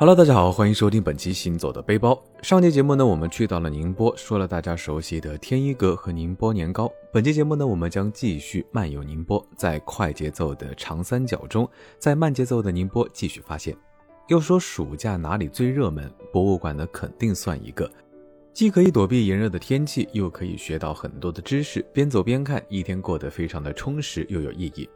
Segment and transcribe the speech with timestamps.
[0.00, 2.18] Hello，大家好，欢迎收听本期行走的背包。
[2.40, 6.90] 上期节目呢，我们去到了宁波，说了大家熟悉的天一阁和宁波年糕。
[7.12, 11.68] 本期节目呢，我们将继续漫游宁波，在快节奏的长三角中，
[11.98, 13.76] 在慢节奏的宁波继续发现。
[14.28, 17.86] 要说暑假哪里最热门，博物馆呢肯定算一个，
[18.54, 24.88] 既可以躲避炎热的天气，又可以学到很多的知识，边走边看，一天过得非常的充实又有意义。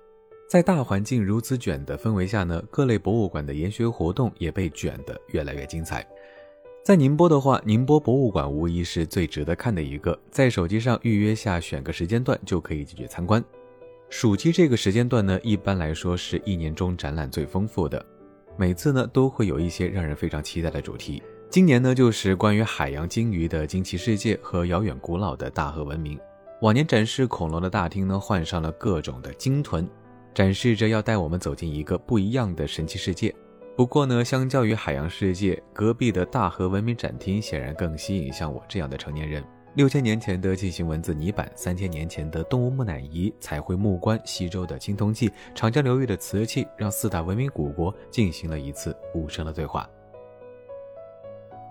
[0.54, 6.06] 在大环境如此卷的氛围下呢，各类博物馆的研学活动也被卷得越来越精彩。
[6.84, 13.44] 在宁波的话，宁波博物馆无疑是最值得看的一个，在手机上预约下，选个时间段就可以进去参观。
[14.08, 18.06] 暑期这个时间段呢，一般来说是一年中展览最丰富的，
[18.56, 21.20] 每次呢都会有一些让人非常期待的主题。
[21.50, 26.16] 今年呢就是关于海洋鲸鱼的惊奇世界和遥远古老的大河文明。
[26.60, 29.84] 往年展示恐龙的大厅呢，换上了各种的鲸豚。
[30.34, 33.32] 展示着要带我们走进一个不一样的神奇世界。
[33.76, 39.42] 不过呢，相较于海洋世界，隔壁的大河文明展厅显然更吸引像我这样的成年人。
[39.74, 49.88] 六千年前的进行文字泥板，三千年前的动物木乃伊、彩绘木棺、西周的青铜器、长江流域的瓷器，让四大文明古国进行了一次无声的对话。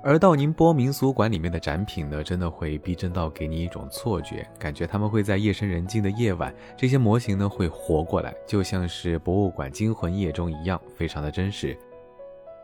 [0.05, 11.77] 而到宁波民俗馆里面的展品呢，真的会逼真到给你一种错觉，感觉他们会在夜深人静的夜晚，这些模型呢会活过来，就像是博物馆惊魂夜中一样，非常的真实。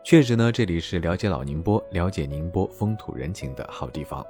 [0.04, 4.22] 确实呢，这里是了解老宁波、了解宁波风土人情的好地方。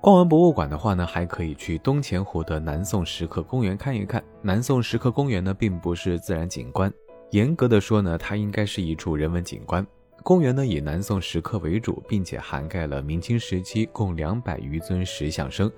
[0.00, 4.20] 逛完博物馆的话呢，还可以去东钱湖的南宋石刻公园看一看。
[4.42, 6.92] 南宋石刻公园呢，并不是自然景观，
[7.30, 9.86] 严格的说呢，它应该是一处人文景观。
[10.22, 15.70] 公园呢以南宋石刻为主，并且涵盖了明清时期共两百余尊石像生，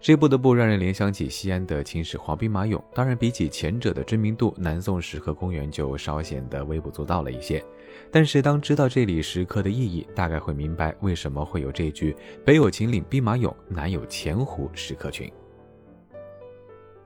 [0.00, 2.82] 这不得不让人联想起西安的秦始皇兵马俑。
[2.94, 7.62] 当然，比起前者的知名度，南宋石刻公园就稍显得微不足道了一些。
[8.10, 15.30] 但是，当知道这里石刻的意义，大概会明白为什么会有这句“北有秦岭兵马俑，南有钱湖石刻群”。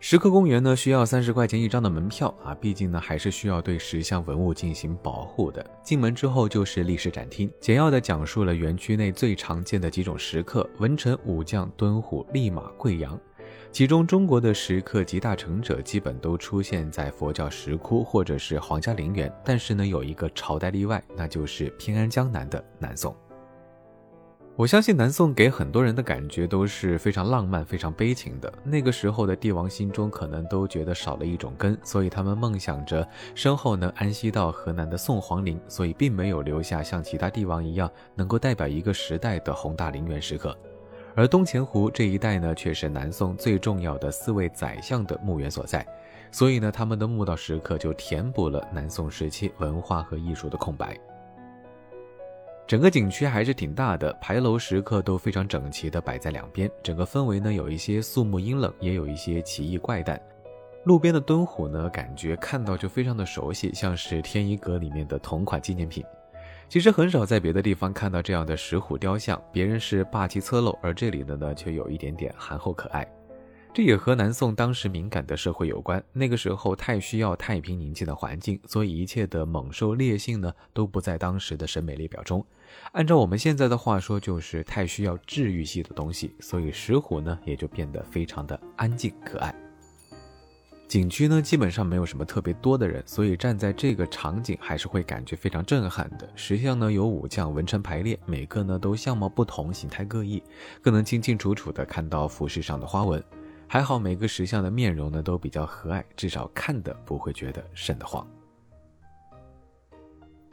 [0.09, 5.69] 石刻公园呢，需要三十块钱一张的门票啊，毕竟呢还是需要对石像文物进行保护的。
[5.83, 13.19] 进门之后就是历史展厅，简要的讲述了园区内最常见的几种石刻：文臣、武将、敦虎、立马、贵阳。
[13.72, 23.12] 其中中国的石刻集大成者基本都出现在佛教石窟或者是皇家陵园，但是呢有一个朝代例外，那就是偏安江南的南宋。
[24.56, 28.50] 我相信南宋给很多人的感觉都是非常浪漫、非常悲情的。
[28.65, 40.56] 那个时候的帝王心中可能都觉得少了一种根，所以他们梦想着身后能安息到河南的宋皇陵，所以并没有留下像其他帝王一样能够代表一个时代的宏大陵园石刻。
[41.15, 45.87] 而东钱湖这一带呢，却是南宋最重要的四位宰相的墓园所在，
[46.33, 50.99] 所以呢，他们的墓道石刻就填补了南宋时期文化和艺术的空白。
[52.66, 60.21] 整个景区还是挺大的，牌楼石刻都非常整齐的摆在两边，整个氛围呢有一些肃穆阴冷，也有一些奇异怪诞。
[60.82, 66.04] 路边的敦虎呢，感觉看到就非常的熟悉，像是天一阁里面的同款纪念品。
[66.69, 73.06] 其实很少在别的地方看到这样的石虎雕像，别人是霸气侧漏，而这里的呢却有一点点憨厚可爱。
[73.77, 76.03] 这也和南宋当时敏感的社会有关。
[76.15, 82.43] 那个时候太需要太平宁静的环境，所以一切的猛兽烈性呢都不在当时的审美列表中。
[82.93, 89.55] 按照我们现在的话说，就是太需要治愈系的东西，所以石虎呢也就变得非常的安静可爱。
[90.89, 96.27] 景区呢基本上没有什么特别多的人，所以站在这个场景还是会感觉非常震撼的。
[96.35, 100.43] 石像呢有武将文臣排列，每个呢都相貌不同，形态各异，
[100.81, 103.23] 更能清清楚楚的看到服饰上的花纹。
[103.69, 108.27] 还好每个石像的面容呢都比较和蔼，至少看的不会觉得瘆得慌。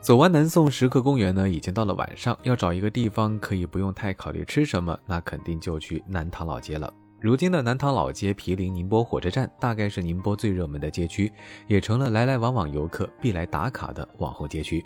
[0.01, 6.93] 走完南宋石刻公园呢，已经到了晚上，要找一个地方可以不用太考虑吃什么，那肯定就去南塘老街了。
[7.21, 11.31] 如今的南塘老街毗邻宁波火车站，大概是宁波最热门的街区，
[11.67, 14.83] 也成了来来往往游客必来打卡的网红街区。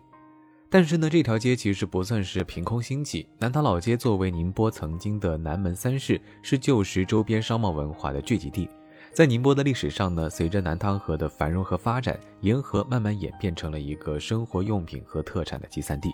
[0.70, 3.26] 但是呢，这条街其实不算是凭空兴起。
[3.40, 8.70] 南塘老街作为宁波曾经的南门三市，是旧时周边商贸文化的聚集地。
[9.14, 16.12] 在宁波的历史上呢，随着南塘河的繁荣和发展，沿河慢慢演变成了一个生活用品和特产的集散地。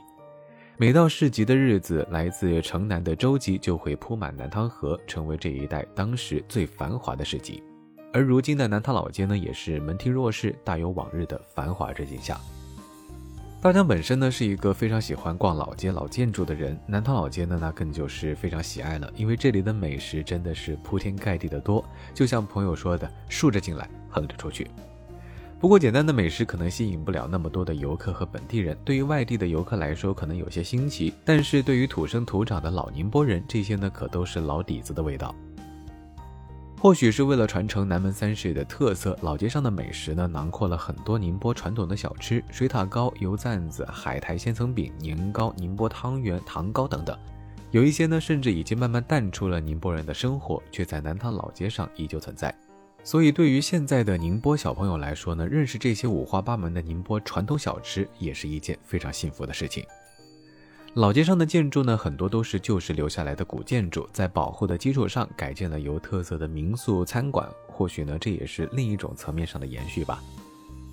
[0.78, 7.62] 每到市集的日子，来自城南的舟楫就会铺满南塘河，成为这一带当时最繁华的市集。
[8.14, 12.40] 而如今的南塘老街呢，也是门庭若市，大有往日的繁华之景象。
[13.63, 21.81] 大江本身呢是一个非常喜欢逛老街老建筑的人，南塘老街呢那更就是非常喜爱了，因为这里的美食真的是铺天盖地的多，
[22.13, 24.68] 就像朋友说的，竖着进来，横着出去。
[25.62, 28.77] 不过，简单的美食可能吸引不了那么多的游客和本地人。
[28.83, 35.33] 对于外地的游客来说，可能有些新奇；但是对于土生土长的老宁波人，这些呢可都是老底子的味道。
[36.83, 47.18] 或许是为了传承南门三市的特色，老街上的美食呢囊括了很多宁波传统的小吃：水塔糕、油赞子、海苔千层饼、年糕、宁波汤圆、糖糕等等。
[47.71, 52.53] 有一些呢，甚至已经慢慢淡出了宁波人的生活，却在南塘老街上依旧存在。
[53.01, 59.85] 所以，对于现在的宁波小朋友来说呢，认识这些五花八门的宁波传统小吃，也是一件非常幸福的事情。
[60.95, 70.22] 老街上的建筑呢，很多都是旧时留下来的古建筑，在保护的基础上改建了有特色的民宿餐馆，或许呢，这也是另一种层面上的延续吧。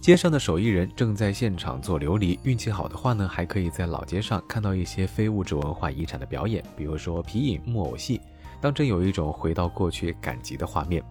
[0.00, 8.18] 街上的手艺人正在现场做琉璃，运气好的话呢，还可以在老街上看到一些非物质文化遗产的表演，比如说皮影、木偶戏，
[8.58, 11.04] 当真有一种回到过去赶集的画面。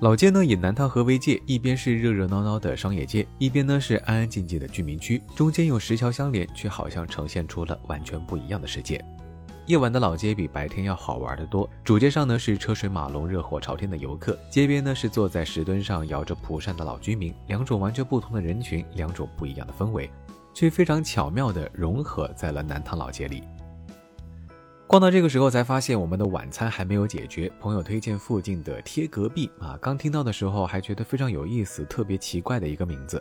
[0.00, 9.02] 老街呢以南塘河为界，一边是热热闹闹的商业街，一边呢是安安静静的居民区，中间用石桥相连，却好像呈现出了完全不一样的世界。
[9.66, 20.10] 夜晚的老街比白天要好玩得多，主街上呢是车水马龙、热火朝天的游客，街边呢是坐在石墩上摇着蒲扇的老居民，两种完全不同的人群，两种不一样的氛围，
[20.52, 23.44] 却非常巧妙地融合在了南塘老街里。
[24.94, 27.50] 逛到这个时候，才发现我们的晚餐还没有解决。
[27.58, 33.20] 朋友推荐附近的贴隔壁啊，刚听到的时候还觉得非常有意思，特别奇怪的一个名字。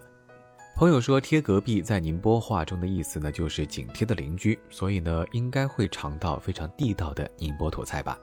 [0.76, 8.20] 朋友说贴隔壁在宁波话中的意思呢，就是紧贴的邻居，所以呢应该会尝到非常地道的宁波土菜吧。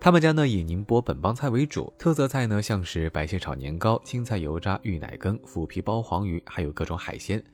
[0.00, 7.44] 他们家呢以宁波本帮菜为主，特色菜呢像是白蟹炒年糕、青菜油渣芋奶羹、腐皮包黄鱼，还有各种海鲜。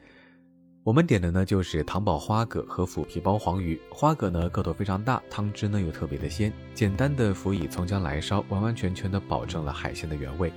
[0.89, 10.51] 我们点的呢就是糖宝花蛤和腐皮包黄鱼，花蛤呢个头非常大，汤汁呢又特别的鲜，简单的辅以葱姜来烧，完完全全的保证了海鲜的原味。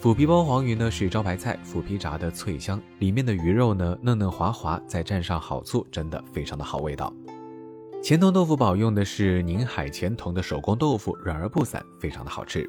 [0.00, 7.14] 腐皮包黄鱼呢是招牌菜，腐皮炸的脆香，里面的鱼肉呢嫩嫩滑滑，再蘸上好醋，真的非常的好味道。
[8.02, 12.68] 钱塘豆腐煲用的是宁海钱塘的手工豆腐，软而不散，非常的好吃。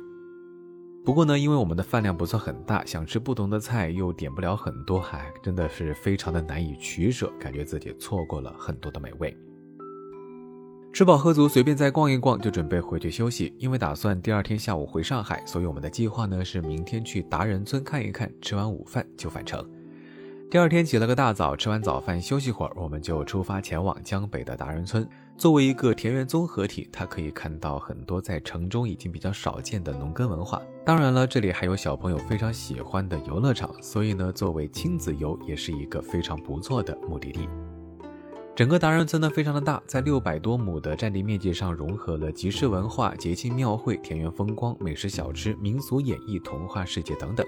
[1.06, 9.36] 不过呢，因为我们的饭量不算很大，想吃不同的菜又点不了很多，还真的是非常的难以取舍，感觉自己错过了很多的美味。
[10.94, 13.54] 吃饱喝足，随便再逛一逛，就准备回去休息。
[13.58, 19.68] 因为打算第二天下午回上海，所以我们的计划呢是明天去达人村看一看，吃完午饭就返程。
[20.54, 25.04] 第二天起了个大早，吃完早饭休息会儿，我们就出发前往江北的达人村。
[25.36, 30.62] 作为一个田园综合体，它可以看到很多在城中已经比较少见的农耕文化。
[30.86, 37.50] 当然了，这里还有小朋友非常喜欢的游乐场，所以呢，作为亲子游也是一个非常不错的目的地。
[38.56, 47.44] 整个达人村呢非常的大，在六百多亩的占地面积上，融合了集市文化、节庆庙会、田园风光、美食小吃、民俗演绎、童话世界等等。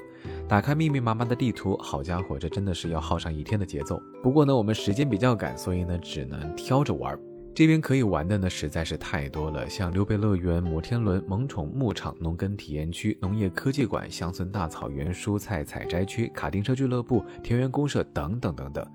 [0.48, 4.00] 打开密密麻麻的地图，好家伙，这真的是要耗上一天的节奏。
[4.22, 7.18] 不过呢，我们时间比较赶，所以呢，只能挑着玩。
[7.56, 18.86] 这边可以玩的呢实在是太多了，像溜贝乐园、摩天轮、萌宠牧场、农耕体验区、农业科技馆、乡村大草原、蔬菜采摘区、卡丁车俱乐部、田园公社等等等等。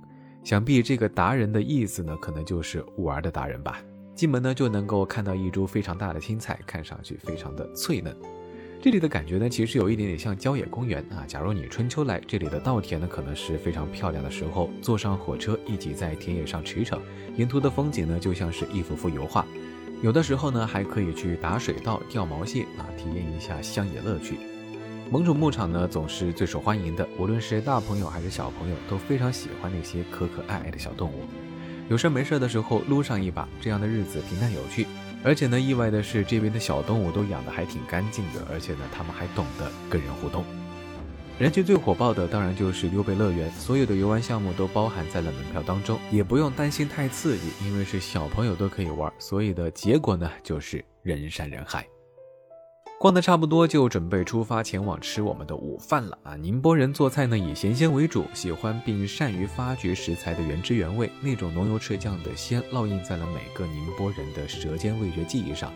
[0.44, 3.82] 想必这个达人的意思呢，可能就是玩的达人吧。
[4.14, 8.14] 进门呢就能够看到一株非常大的青菜，看上去非常的脆嫩。
[8.82, 11.22] 这里的感觉呢，其实有一点点像郊野公园啊。
[11.26, 16.98] 假如你春秋来这里的稻田呢，可能是非常漂亮的时候，坐上火车一起在田野上驰骋，
[17.36, 19.44] 沿途的风景呢就像是一幅幅油画。
[20.02, 24.38] 有的时候呢，还可以去打水稻、钓毛蟹啊，体验一下乡野乐趣。
[25.10, 31.24] 萌宠牧场呢，总是最受欢迎的，无论是大朋友还是小朋友，都非常喜欢那些可可爱爱的小动物。
[31.90, 34.86] 有事没事的时候撸上一把，这样的日子平淡有趣。
[35.22, 40.44] 而且呢，意外的是，这边的小动物都养得还挺干净的，而且呢，它们还懂得跟人互动。
[41.38, 51.86] 人气最火爆的当然就是溜贝乐园，所有的游玩项目都包含在了门票当中，也不用担心太刺激，因为是小朋友都可以玩，所以的结果呢，就是人山人海。
[53.00, 56.36] 逛的差不多，就准备出发前往吃我们的午饭了啊！
[56.36, 65.72] 宁波人做菜呢以咸鲜为主，喜欢并善于发掘食材的原汁原味，那种浓油赤酱的鲜烙印在了每个宁波人的舌尖味觉记忆上。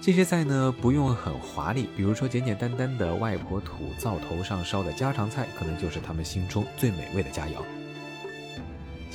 [0.00, 7.62] 这些菜呢不用很华丽，比如说简简单单的外婆土灶头上烧的家常菜，可能就是他们心中最美味的佳肴。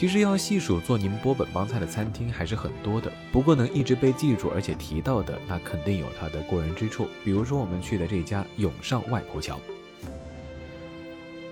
[0.02, 7.08] 其实要细数做宁波本帮菜的餐厅还是很多的，不过能一直被记住而且提到的，那肯定有它的过人之处。
[7.24, 9.60] 比如说我们去的这家永上外婆桥。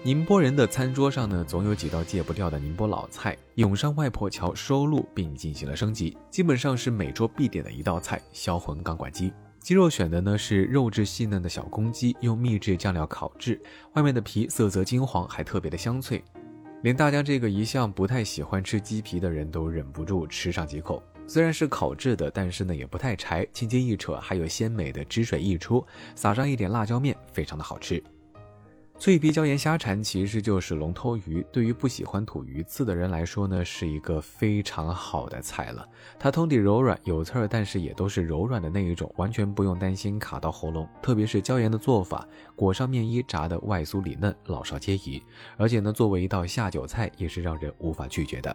[0.01, 3.37] 宁波人的餐桌上呢，总有几道戒不掉的宁波老菜。
[3.53, 9.31] 永上外婆桥收录并进行了升级，基本上是每桌必点的一道菜——销魂钢管鸡。
[9.59, 13.61] 鸡肉选的呢是肉质细嫩的小公鸡，用秘制酱料烤制，
[13.93, 16.23] 外面的皮色泽金黄，还特别的香脆，
[16.81, 21.03] 连大家这个一向不太喜欢吃鸡皮的人都忍不住吃上几口。
[21.27, 28.01] 虽然是烤制的，但是呢也不太柴，轻轻一扯，还有鲜美的汁水溢出，撒上一点辣椒面，非常的好吃。
[28.99, 35.87] 脆皮椒盐虾蝉其实就是龙头鱼，对于不喜欢吐鱼刺的人来说呢，是一个非常好的菜了。
[36.19, 40.85] 它通体柔软有刺儿，但是也都是柔软的那一种，完全不用担心卡到喉咙。
[41.01, 42.27] 特别是椒盐的做法，
[42.57, 45.23] 裹上面衣炸的外酥里嫩，老少皆宜。
[45.55, 48.53] 而且呢，作为一道下酒菜，也是让人无法拒绝的。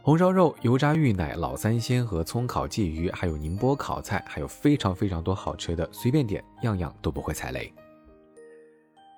[0.00, 7.72] 红烧肉、油炸芋奶、老三鲜和葱烤鲫鱼，还有宁波烤菜，还有非常非常多好吃的，随便点，样样都不会踩雷。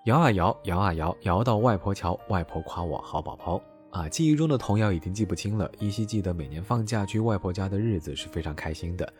[0.04, 3.58] 摇啊摇，摇啊摇，摇到外婆桥，外婆夸我好宝宝
[3.88, 4.06] 啊！
[4.06, 9.12] 记忆中的童谣已经记不清了，依稀记得每年放假去外婆家的日子是非常开心的。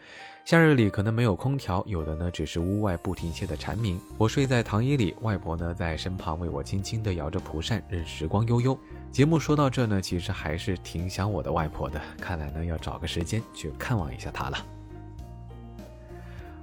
[0.45, 3.99] 夏日里可能没有空调，有的呢只是屋外不停歇的蝉鸣。
[4.19, 8.79] 我睡在躺椅里，外婆呢在身旁为我轻轻地摇着蒲扇，任时光悠悠。
[9.11, 14.59] 节目说到这呢，其实还是挺想我的外婆的，看来呢要找个时间去看望一下她了。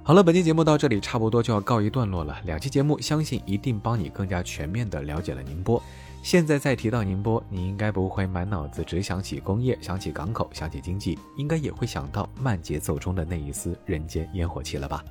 [0.04, 2.36] 好了，本期节目到这里差不多就要告一段落了。
[2.44, 5.80] 两期节目，相信一定帮你更加全面的了解了宁波。
[6.24, 15.04] 现在再提到宁波，你应该不会满脑子只想起工业、想起港口、想起经济，应该也会想到慢节奏中的那一丝人间烟火气了吧？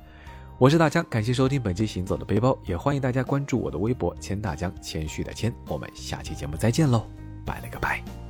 [0.58, 5.52] 我是大江，感谢收听本期行走的背包，也欢迎大家关注我的微博“千大江”，谦虚的谦。
[5.68, 7.06] 我们下期节目再见喽，
[7.44, 8.21] 拜了个拜。